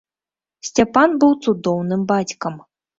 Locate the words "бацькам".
2.17-2.53